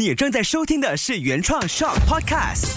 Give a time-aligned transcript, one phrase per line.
[0.00, 2.70] 你正在收听的是原创 Shock Podcast。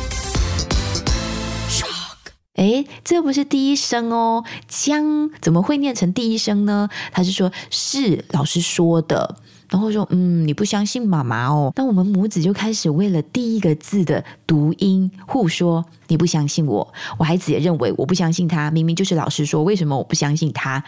[1.70, 2.18] Shock，。
[2.56, 6.90] 哎，这不是第一声哦，江怎么会念成第一声呢？
[7.14, 9.38] 他是说，是老师说的，
[9.70, 20.83] 然后说，嗯，你不相信妈妈哦，那我们母子就开始为了第一个字的读音互说，你不相信我，我孩子也认为我不相信他，明明就是老师说，为什么我不相信他？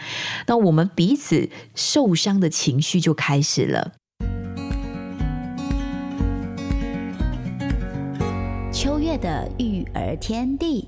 [0.46, 3.92] 那我们彼此受伤的情绪就开始了。
[8.76, 10.86] 秋月的育儿天地。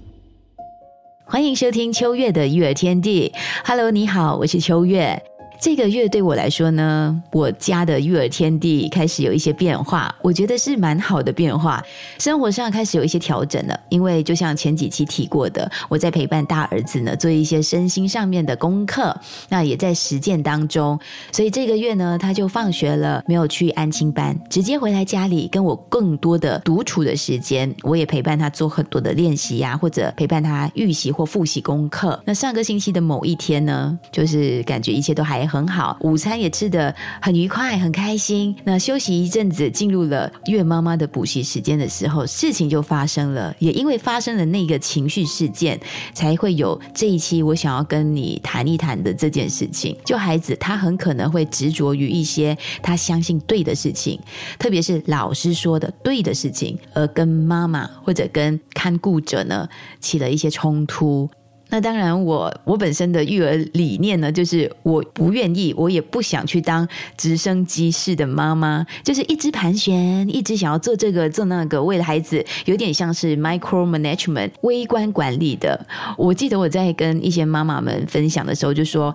[1.24, 3.32] 欢迎收听秋月的育儿天地。
[3.64, 5.22] Hello，你好，我是秋月。
[5.60, 11.84] 这个月对我来说呢，我家的育儿天地开始有一些变化，我觉得是蛮好的变化。
[12.18, 19.14] 生活上开始有一些调整了，因为就像前几期提过的，我在陪伴大儿子呢，做一些身心上面的功课，
[19.48, 20.96] 那也在实践当中。
[21.32, 27.74] 所以这个月呢，他就放学了，没有去安亲班，直接回来家里跟我更多的独处的时间。
[27.82, 32.20] 我也陪伴他做很多的练习呀，或者陪伴他预习或复习功课。
[32.24, 35.47] 那上个星期的某一天呢，就是感觉一切都还。
[35.48, 38.54] 很好，午餐也吃得很愉快，很开心。
[38.64, 43.54] 那休息一阵子，进入了月妈妈的补习时间的时候，事情就发生了。
[43.58, 45.80] 也因为发生了那个情绪事件，
[46.12, 49.96] 才会有这一期我想要跟你谈一谈的这件事情。
[50.04, 54.20] 就孩子，他很可能会执着于一些他相信对的事情，
[54.58, 59.68] 特别是老师说的对的事情，而跟妈妈或者跟看顾者呢
[60.00, 61.28] 起了一些冲突。
[61.70, 75.86] 那当然，我我本身的育儿理念呢，就是我不愿意，我也不想去当直升机式的妈妈，就是一直盘旋，一直想要做这个做那个，为了孩子，有点像是 micro management 微观管理的。
[76.16, 79.14] 我记得我在跟一些妈妈们分享的时候，就说。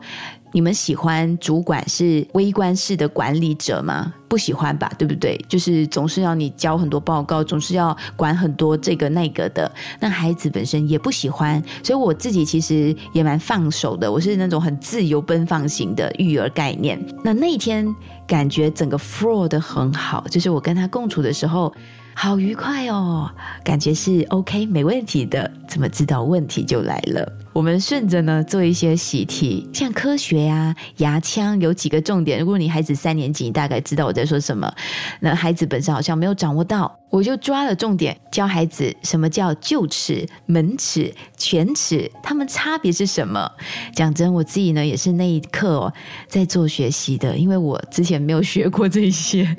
[0.53, 4.13] 你们喜欢主管是微观式的管理者吗？
[4.29, 5.35] 不喜欢吧，对不对？
[5.49, 9.69] 就是总是要你交很多报告，总是要管很多这个那个的。
[9.99, 14.11] 那孩子本身也不喜欢，所以我自己其实也蛮放手的。
[14.11, 17.03] 我是那种很自由奔放型的育儿概念。
[17.23, 17.93] 那那一天
[18.27, 21.73] 感觉整个 flow 的很好，就是我跟他共处的时候。
[22.15, 23.27] 好愉快哦，
[23.63, 25.51] 感觉是 OK 没问题的。
[25.67, 27.27] 怎么知道问题就来了？
[27.53, 32.39] 我们顺着呢做一些习题，像科学呀、牙腔有几个重点。
[32.39, 34.73] 如果你孩子三年级，你大概知道我在说什么。
[35.19, 36.99] 那孩子本身好像没有掌握到。
[37.13, 43.47] 我就抓了重点，教孩子什么叫臼齿、门齿、犬齿，它们差别是什么？
[43.93, 45.93] 讲真，我自己呢也是那一刻哦
[46.27, 49.55] 在做学习的，因为我之前没有学过这些，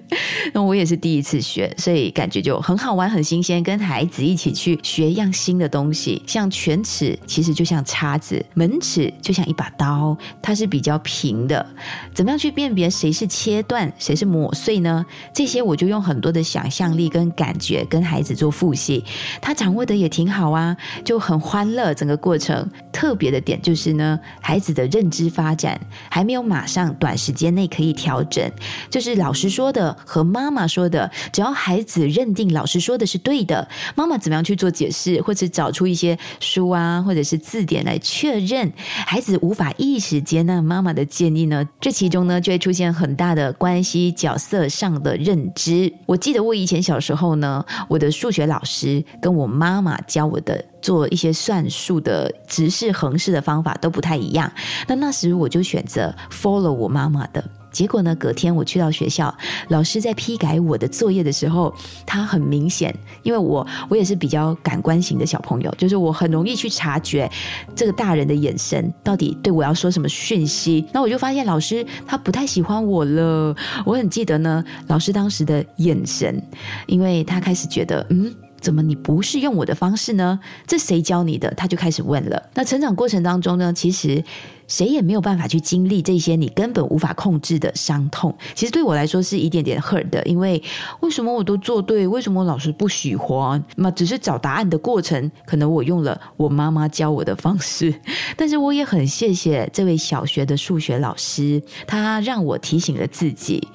[0.52, 6.20] 那我也是第一次学，所以感觉就很好玩、很新鲜，跟孩子一起去学一样新的东西。
[6.26, 11.66] 像犬齿其实就像叉子，门齿就像一把刀，它是比较平的。
[12.14, 15.04] 怎么样去辨别谁是切断、谁是抹碎呢？
[15.32, 17.54] 这些我就用很多的想象力跟感。
[17.64, 19.02] 觉跟孩子做复习，
[19.40, 21.94] 他掌握的也挺好啊，就很欢乐。
[21.94, 25.80] 整个过程特别的点就是呢，孩子的认知发展
[26.10, 28.52] 还没有马上短时间内可以调整。
[28.90, 38.72] 就是老师说的和妈妈说的，只要孩子认定老师说的是对的，妈妈怎么样去做解释，或者找出一些书啊，或者是字典来确认，
[39.04, 41.68] 孩子无法一时接纳妈妈的建议呢？
[41.80, 45.92] 这其中呢，就会出现很大的关系角色上的认知。
[46.06, 47.34] 我记得我以前小时候。
[47.34, 54.48] 呢，我的数学老师跟我妈妈教我的做一些算术的直式横式的方法都不太一样。
[54.86, 57.42] 那那时我就选择 follow 我妈妈的。
[57.74, 59.36] 结果呢，隔天我去到学校，
[59.68, 61.74] 老师在批改我的作业的时候，
[62.06, 67.28] 他很明显，因为我我也是比较感官型的小朋友，就是我很容易去察觉
[67.74, 70.86] 这个大人的眼神到底对我要说什么讯息。
[70.92, 73.54] 那我就发现老师他不太喜欢我了。
[73.84, 76.40] 我很记得呢，老师当时的眼神，
[76.86, 78.32] 因为他开始觉得，嗯。
[78.60, 80.40] 怎么你不是用我的方式呢？
[80.66, 81.50] 这谁教你的？
[81.50, 82.42] 他就开始问了。
[82.54, 84.24] 那成长过程当中呢，其实
[84.66, 88.34] 谁也没有办法去经历这些你根本无法控制的伤痛。
[88.54, 90.62] 其实对我来说是一点点 hurt 的，因为
[91.00, 92.06] 为什么我都做对？
[92.06, 93.62] 为什么老师不喜欢？
[93.76, 97.94] 那只是找答案的过程，可能我用了我妈妈教我的方式。
[98.36, 103.66] 但是我也很谢谢这位小学的数学老师，他让我提醒了自己。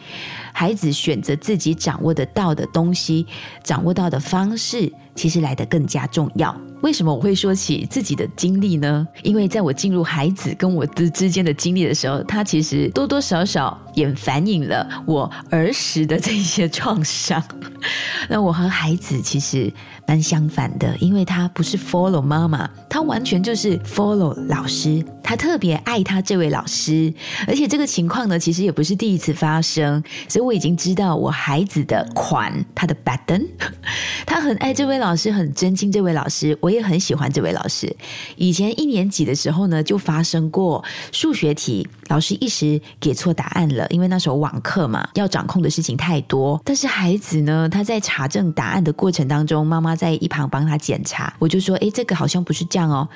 [0.51, 3.25] 孩子选择自己掌握得到的东西，
[3.63, 6.56] 掌握到的方式，其实来得更加重要。
[6.81, 9.06] 为什么我会说起自己的经历呢？
[9.21, 17.44] 因为在我进入孩子跟我的之间的经历的时候，他其实多多少少也反映了我儿时的这些创伤。
[18.27, 19.71] 那我和孩子其实
[20.06, 25.03] 蛮相反的，因为他不是 follow 妈妈，他完全就是 follow 老师。
[25.24, 27.13] 他特别爱他这位老师，
[27.47, 33.45] 而且这个情况呢，其实也不是第一次发生，所以我已经知道我孩子的款，他的 button，
[34.25, 37.95] 他很爱这位老师，很尊敬这位老师，我也很喜欢这位老师。
[38.38, 46.59] 以前一年级的时候呢，就发生过数学题，老师一时给错答案了，因为那时候网课嘛，要掌控的事情太多。
[46.63, 53.07] 但是孩子呢，他在查证答案的过程当中，妈妈在一旁帮他检查，我就说：“哎，这个好像不是这样哦。”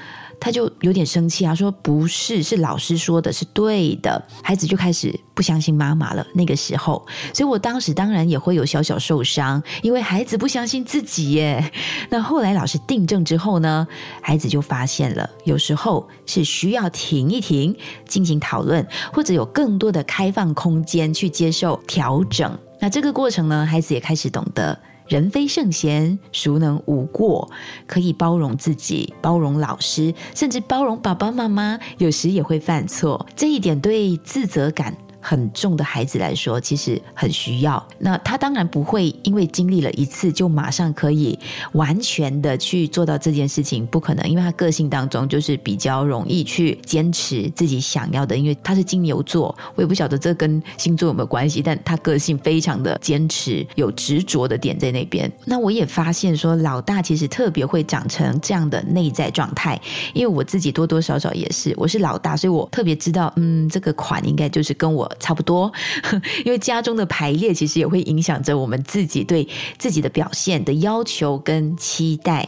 [0.44, 4.22] 他就有点生气啊，说不是，是老师说的是对的。
[4.44, 6.28] 孩子就开始不相信妈妈了。
[6.36, 7.02] 那个时候，
[7.34, 11.72] 所以我当时当然也会有小小受伤，因为孩子不相信自己耶。
[12.10, 13.88] 那后来老师订正之后呢，
[14.22, 17.74] 孩子就发现了，有时候是需要停一停，
[18.06, 22.60] 进行讨论，或者有更多的开放空间去接受调整。
[22.82, 24.78] 那这个过程呢，孩子也开始懂得。
[25.08, 27.50] 人非圣贤，孰能无过？
[27.86, 33.26] 可以包容自己，包容老师，甚至包容爸爸妈妈，有时也会犯错。
[33.36, 34.96] 这一点对自责感。
[35.24, 37.82] 很重的孩子来说，其实很需要。
[37.98, 41.40] 那他当然不会因为经历了一次就马上可以
[41.72, 44.30] 完全的去做到这件事情，不可能。
[44.30, 48.36] 因为他个性当中就是比较容易去坚持自己想要的。
[48.36, 55.32] 因为他是金牛座，我也不晓得这跟星座有没有关系，但他个性非常的坚持，有执着的点在那边。
[55.46, 59.80] 那我也发现说，老大其实特别会长成这样的内在状态。
[60.14, 65.10] 因为我自己多多少少也是，我是老大，所以我特别知道，嗯，这个款应该就是跟我。
[65.20, 65.72] 差不多，
[66.46, 72.48] 因为家中的排列其实也会影响着我们自己对自己的表现的要求跟期待。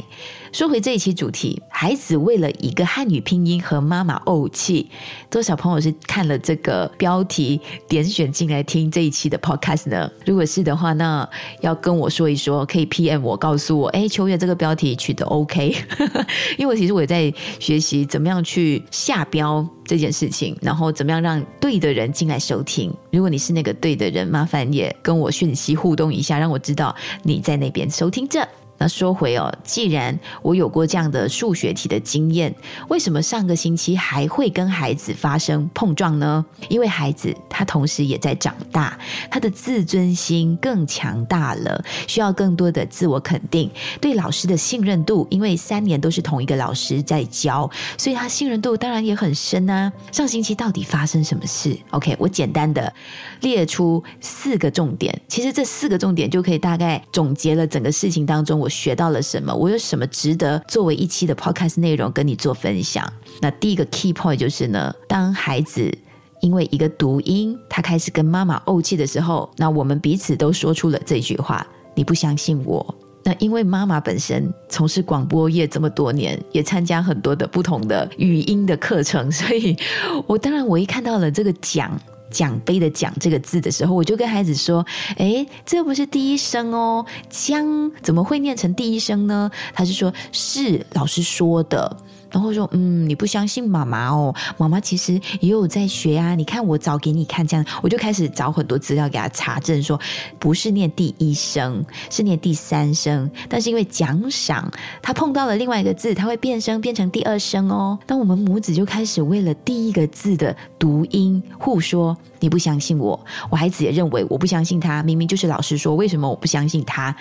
[0.51, 4.89] 说回这一期主题，孩子为了一个汉语拼音和妈妈怄气，
[5.29, 7.59] 多少朋友是看了这个标题
[7.89, 10.09] 点选进来听这一期的 podcast 呢？
[10.25, 11.27] 如果是的话，那
[11.59, 15.75] 要跟我说一说，可以 PM 我告诉我，哎，秋月这个标题取得 OK，
[16.57, 22.90] 因为其实我也在学习怎么样去下标这件事情，然后怎么样让对的人进来收收听。
[23.12, 28.48] 如果你是那个对的人，麻烦也跟我讯息互动一下，让我知道你在那边收听着。
[28.77, 32.54] 那说回哦，既然我有过这样的数学题的经验，
[32.89, 36.45] 为什么上个星期还会跟孩子发生碰撞呢？
[36.68, 39.00] 因为孩子他同时也在长大，
[39.31, 49.89] 他的自尊心更强大了，需要更多的自我肯定，对老师的信任度，因为三年都是同一个老师在教，所以他信任度当然也很深啊。
[50.12, 52.94] 上星期到底发生什么事？OK，我简单的
[53.39, 58.64] 列出四个重点，其实这四个重点就可以大概总结了整个事情当中。
[58.65, 59.53] 我学到了什么？
[59.53, 63.07] 我有什么值得作为一期的 podcast 内容跟你做分享？
[63.39, 65.95] 那第一个 key point 就是呢，当孩子
[66.41, 71.63] 因为一个读音，他开始跟妈妈怄气的时候，那我们彼此都说出了这句话
[71.94, 72.83] ：“你不相信我。”
[73.23, 79.77] 那因为妈妈本身从事广播业这么多年，也参加很多的不同的语音的课程，所以
[80.25, 81.91] 我当然我一看到了这个奖。
[82.35, 84.85] 奖杯的“奖”这个字的时候，我就跟孩子说
[85.17, 91.97] ：“哎，这不是第一声哦，将怎么会念成第一声呢？”他是说：“是老师说的。”
[92.35, 94.35] 然后说，嗯，你不相信妈妈哦？
[94.57, 96.35] 妈妈其实也有在学啊。
[96.35, 99.97] 你看，我找给你看，这样我就开始找很多资料给他查证，说
[100.37, 103.31] 不是念第一声，是念第三声。
[103.47, 104.69] 但是因为奖赏，
[105.01, 107.97] 他碰到了另外一个字，他会变声变成第二声哦。
[108.05, 112.17] 那我们母子就开始为了第一个字的读音互说。
[112.41, 115.01] 你不相信我，我孩子也认为我不相信他。
[115.01, 117.15] 明明就是老师说，为什么我不相信他？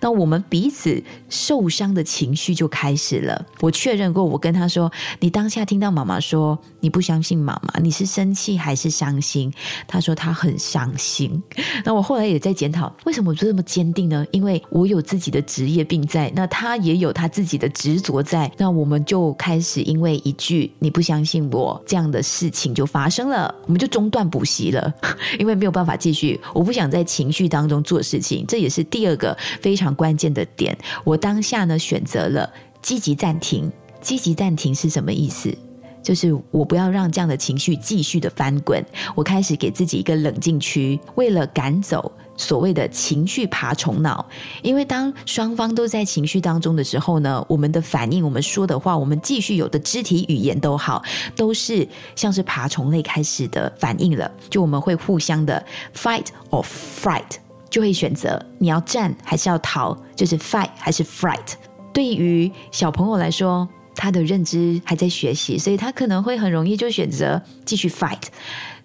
[0.00, 3.44] 那我们彼此受伤的情绪就开始了。
[3.60, 9.52] 我确认过，我跟他他说：“你当下听到妈妈说你不相信妈妈，你是生气还是伤心？”
[9.88, 11.42] 他说他很伤心。
[11.84, 14.24] 那我后来也在检讨，为什么我这么坚定呢？
[14.30, 18.48] 因为我有自己的职业病在，那他也有他自己的执着在。
[18.56, 24.70] 那我们就开始因为一句“你不相信我”这样的事情就发生了，我们就中断补习。
[24.70, 24.92] 了，
[25.38, 30.76] 因为没有办法继续，我不想在情绪当中做事情，这也是第二个非常关键的点。
[31.02, 32.48] 我当下呢选择了
[32.82, 33.72] 积极暂停。
[34.00, 35.56] 积极暂停是什么意思？
[36.02, 38.82] 就是我不要让这样的情绪继续的翻滚，
[39.14, 42.10] 我开始给自己一个冷静区，为了赶走。
[42.36, 44.24] 所谓的情绪爬虫脑，
[44.62, 51.02] 因为当双方都在情绪当中的时候呢，我们的反应、我们说的话、我们继续有的肢体语言都好，
[51.36, 54.30] 都是像是爬虫类开始的反应了。
[54.48, 55.62] 就我们会互相的
[55.94, 57.32] fight or fright，
[57.68, 61.52] 就会选择你要战还是要逃，就是 fight 还是 fright。
[61.92, 63.68] 对于小朋友来说，
[64.00, 68.22] 他的认知还在学习，所以他可能会很容易就选择继续 fight，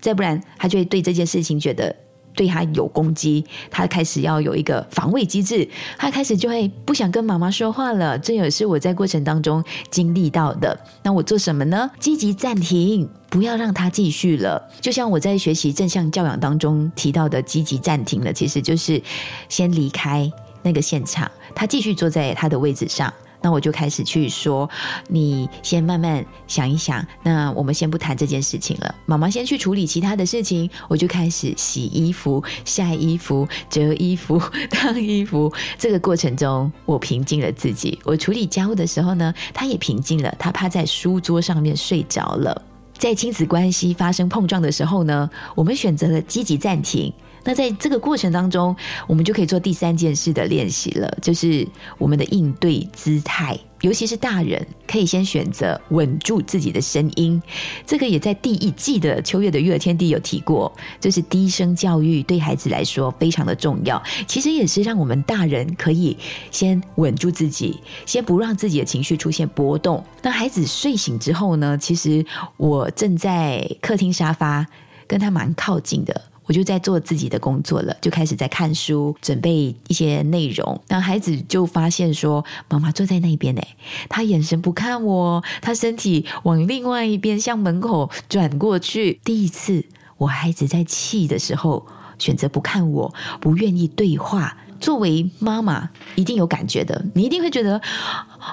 [0.01, 1.95] 再不然他就会对这件事情觉得。
[2.37, 5.65] 对他有攻击，他开始要有一个防卫机制，
[5.97, 8.19] 他开始就会不想跟妈妈说话了。
[8.19, 10.77] 这也是我在过程当中经历到的。
[11.01, 11.89] 那我做什么呢？
[11.97, 14.61] 积极暂停，不要让他继续了。
[14.81, 19.01] 就像我在学习正向教养当中提到的，积极暂停了，其实就是
[19.47, 20.29] 先离开
[20.61, 23.13] 那个现场，他继续坐在他的位置上。
[23.45, 24.67] 那我就开始去说，
[25.07, 27.05] 你先慢慢想一想。
[27.21, 30.67] 那我们先不谈这件事情了，妈妈先去处理其他的事情。
[30.87, 35.53] 我就开始洗衣服、晒衣服、折衣服、 烫衣服。
[35.77, 37.99] 这个过程中，我平静了自己。
[38.03, 42.59] 我处理家务的时候呢，他也平静了，他趴在书桌上面睡着了。
[42.97, 47.13] 在亲子关系发生碰撞的时候呢，我们选择了积极暂停。
[47.45, 48.75] 那在这个过程当中，
[49.07, 51.65] 我们就可以做第三件事的练习了，就是
[51.97, 53.57] 我们的应对姿态。
[53.81, 57.39] 尤其是大人，可以先选择稳住自己的声音。
[57.85, 64.01] 这个也在第一季的秋月的育儿天地有提过，就是低声教育对孩子来说非常的重要。
[64.25, 66.17] 其实也是让我们大人可以
[66.49, 70.03] 先稳住自己，先不让自己的情绪出现波动。
[70.23, 71.77] 那孩子睡醒之后呢？
[71.77, 72.25] 其实
[72.57, 74.65] 我正在客厅沙发，
[75.05, 76.19] 跟他蛮靠近的。
[76.45, 80.79] 我就在做自己的工作了，就开始在看书，准备一些内容。
[80.87, 83.61] 那孩子就发现说，妈妈坐在那边呢，
[84.09, 89.19] 他眼神不看我，他身体往另外一边向门口转过去。
[89.23, 89.83] 第一次，
[90.17, 91.85] 我孩子在气的时候
[92.19, 94.57] 选择不看我，不愿意对话。
[94.79, 97.81] 作为妈妈，一定有感觉的，你一定会觉得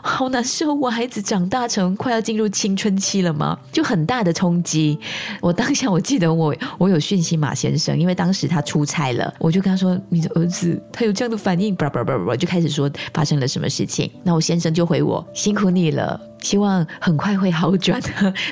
[0.02, 0.72] 好难受。
[0.74, 3.58] 我孩子长大成快要进入青春期了吗？
[3.70, 4.98] 就很大的冲击。
[5.40, 18.02] 我当下我记得我我有讯息马先生，因为当时他出差了，我就跟他说：“你的儿子他有这样的反应，叭叭叭叭，就开始说发生了什么事情。”那我先生就回我：“辛苦你了。”希望很快会好转。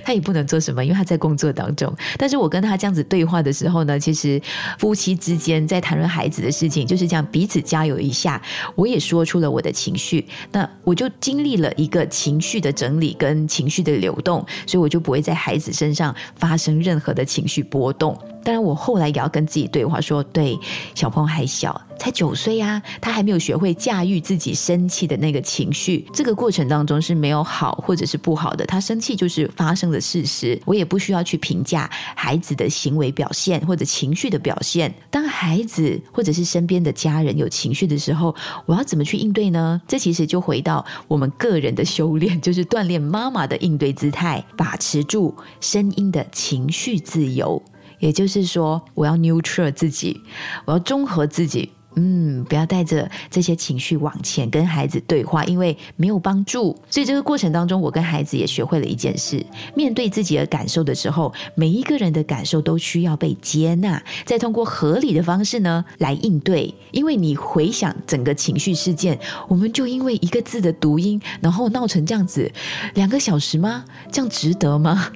[0.05, 1.93] 他也不能做什么，因为他在工作当中。
[2.17, 4.41] 但是我跟他这样子对话的时候呢，其实
[4.79, 8.41] 夫妻之间在谈论孩子的事情，就是这样彼此加油一下。
[8.77, 18.19] 我也说出了我的情绪，那我就经历了一个情绪的整理跟情绪的流动，所以我就不会在孩子身上发生任何的情绪波动。
[18.43, 20.59] 当然，我后来也要跟自己对话，说：对，
[20.95, 26.07] 小朋友还小，才九岁呀，他还没有学会驾驭自己生气的那个情绪。
[26.15, 34.93] 这个过程当中是没有好或者是不好的，他生气就是发生的事实，我也不需要去评价孩子的行为表现或者情绪的表现。
[35.11, 39.81] 当孩子或者是身边的家人有情绪的时候，我要怎么去应对呢？
[39.87, 47.63] 这其实就回到我们个人的修炼，就是锻炼妈妈的应对姿态，把持住声音的情绪自由。
[48.01, 50.21] 也就是说，我要 neutral 自己，
[50.65, 51.71] 我要中和自己。
[51.97, 56.79] 嗯，不要带着这些情绪往前跟孩子对话，因为没有帮助。
[56.89, 59.45] 所以这个过程当中，我跟孩子也学会了一件事：
[59.75, 66.73] 面对自己的感受的时候，每一个人的感受都需要被接纳，再通过合理的方式呢来应对。
[66.93, 69.19] 因为你回想整个情绪事件，
[69.49, 72.49] 我们就因为一个字的读音，然后闹成这样子，
[72.95, 73.85] 两个小时吗？
[74.13, 75.11] 这样值得吗？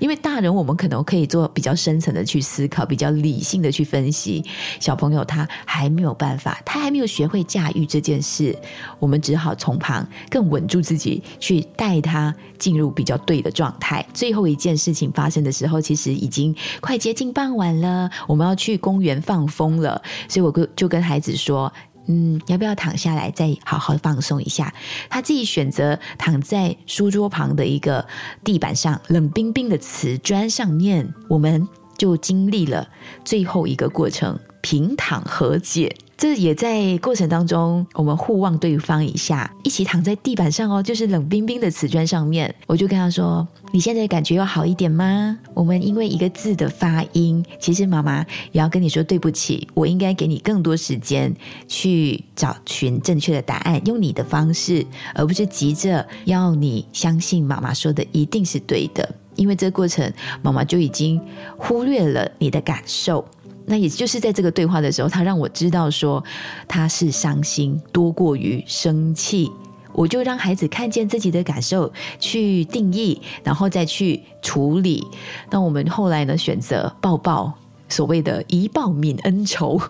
[0.00, 4.42] 因为大人我们可能可以做比较深层的去思考，比较理性的去分析。
[4.80, 6.13] 小朋友他还没有。
[6.14, 8.56] 办法，他还没有学会驾驭这件事，
[8.98, 14.06] 我们只好从旁更稳住自己，去带他进入比较对的状态。
[14.14, 21.72] 最后一件事情发生的时候，其实已经快接近傍晚了，我们要去公园放风了，所以我就跟孩子说
[22.06, 24.72] ：“嗯，要不要躺下来再好好放松一下？”
[25.10, 28.06] 他自己选择躺在书桌旁的一个
[28.42, 31.66] 地板上，冷冰冰的瓷砖上面，我们
[31.96, 32.86] 就经历了
[33.24, 35.94] 最后一个过程——平躺和解。
[36.16, 42.52] 这也在过程当中，我们互望对方一下，一起躺在地板上哦，就是冷冰冰的瓷砖上面。
[42.66, 49.68] 我就跟他说：“你现在感觉有好一点吗？”我们因为一个字的发音，其实妈妈也要跟你说对不起。
[49.74, 51.30] 我应该给你更多时间
[51.68, 59.06] 去找寻正确的答案，用你的方式，而不是急着要你相信妈妈说的一定是对的。
[59.34, 60.10] 因为这个过程，
[60.42, 61.20] 妈妈就已经
[61.58, 63.22] 忽略了你的感受。
[63.66, 66.22] 那也就是在这个对话的时候，他让我知道说
[66.68, 69.50] 他是伤心多过于生气，
[69.92, 75.06] 我就让孩子看见自己的感受，去定义，然后再去处理。
[75.50, 77.52] 那我们后来呢，选择抱抱，
[77.88, 79.80] 所谓的一报泯恩仇，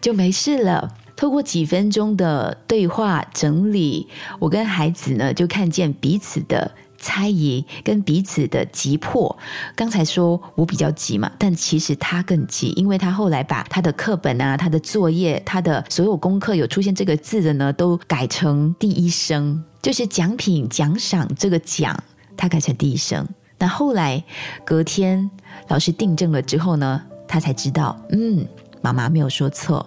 [0.00, 0.94] 就没事了。
[1.16, 4.06] 透过几分钟的对话整理，
[4.38, 6.70] 我跟孩子呢就看见彼此的。
[6.98, 9.38] 猜疑跟彼此的急迫，
[9.76, 21.96] 刚才说我比较急嘛，但其实他更急，因为他后来把他的课本啊、他的作业、他的所有功课有出现这个字的呢，都改成第一声，就是奖品奖赏这个奖，
[22.36, 23.26] 他改成第一声。
[23.58, 24.22] 那后来
[24.64, 25.30] 隔天
[25.68, 28.46] 老师订正了之后呢，他才知道，嗯，
[28.80, 29.84] 妈妈没有说错，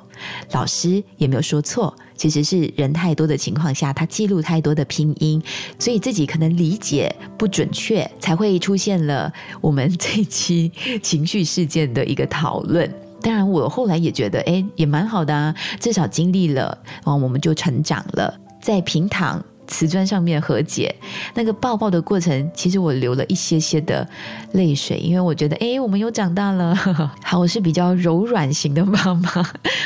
[0.51, 5.41] 老师也没有说错，其实是人太多的情况下，他记录太多的拼音，
[5.79, 10.71] 所以自己可能理解不准确，才会出现了我们这一期
[11.01, 12.89] 情绪事件的一个讨论。
[13.21, 19.43] 当然，我后来也觉得，哎，也蛮好的啊，至少经历了，然后，我们就成长了，在平躺。
[19.71, 20.93] 瓷砖上面和解，
[21.33, 24.05] 那个抱抱的过程，其实我流了一些些的
[24.51, 26.75] 泪水，因为我觉得，哎，我们又长大了。
[27.23, 29.31] 好，我是比较柔软型的妈妈，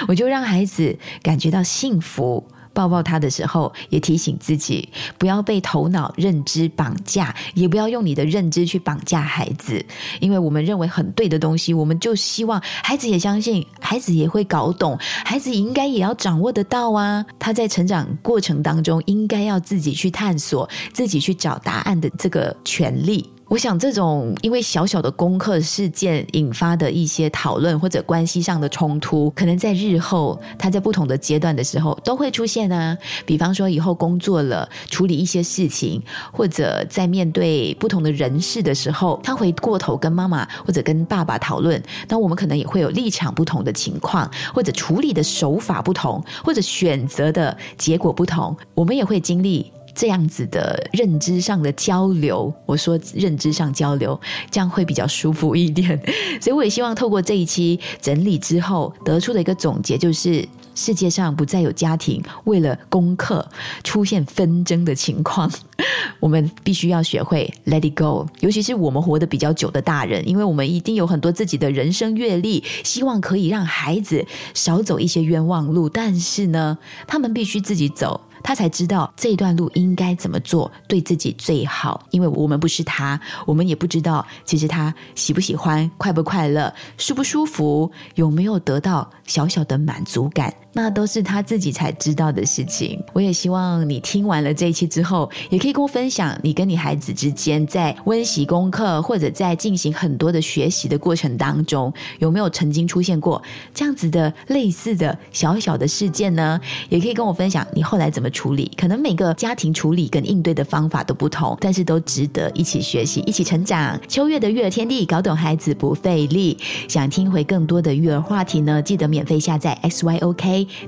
[0.07, 2.43] 我就让孩子感觉到幸福。
[2.75, 9.83] 抱抱他的时候，也提醒自己不要被头脑认知绑架，也不要用你的认知去绑架孩子。
[10.19, 17.25] 因为我们认为很对的东西，我们就希望孩子也相信，孩子也会搞懂，孩子应该也要掌握得到啊。
[17.39, 23.29] 他在成长过程当中，应该要自己去探索，自己去找答案的这个权利。
[23.47, 32.97] 我想，这种因为小小的功课事件引发的一些讨论或者关系上的冲突，可能在日后他在不同的阶段的时候都会出现啊。
[33.23, 49.71] 比方说，以后工作了，处理一些事情，或者在面对不同的人事的时候，他回过头跟妈妈或者跟爸爸讨论，那我们可能也会有立场不同的情况，或者处理的手法不同，或者选择的结果不同，我们也会经历。
[49.95, 54.19] 这样子的认知上的交流，我说认知上交流，
[54.51, 55.97] 这样会比较舒服一点。
[56.41, 63.47] 所以我也希望透过这一期整理之后得出的一个总结，就是世界上不再有家庭为了功课
[63.83, 65.49] 出现纷争的情况。
[66.19, 75.87] 我们必须要学会 let it go，尤其是我们活得比较久的大人，因为我们一定有很多自己的人生阅历，希望可以让孩子少走一些冤枉路。
[75.87, 78.19] 但是呢，他们必须自己走。
[78.45, 90.53] 他才知道这一段路应该怎么做对自己最好，因为我们不是他，我们也不知道其实他喜不喜欢、快不快乐、舒不舒服、有没有得到小小的满足感。
[90.77, 93.01] 那都是他自己才知道的事情。
[93.13, 103.41] 我也希望你听完了这一期之后，也可以跟我分享，你跟你孩子之间在温习功课或者在进行很多的学习的过程当中，有没有曾经出现过
[103.73, 106.59] 这样子的类似的小小的事件呢？
[106.89, 108.69] 也可以跟我分享你后来怎么处理。
[108.75, 113.97] 可能每个家庭处理跟应对的方法都不同，但是都值得一起学习、一起成长。
[114.09, 116.57] 秋月的育儿天地，搞懂孩子不费力。
[116.89, 118.81] 想听回更多的育儿话题呢？
[118.81, 120.05] 记得免费下载 X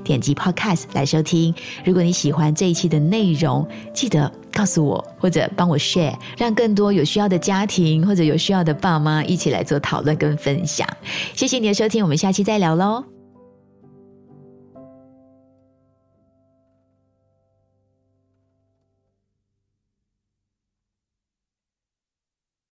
[0.04, 1.54] 点击 Podcast 来收听。
[1.84, 10.86] 如果你喜欢这一期的内容，记得告诉我，或者帮我 share，让更多有需要的家庭或者有需要的爸妈一起来做讨论跟分享。
[11.34, 13.17] 谢谢你的收听，我们下期再聊喽。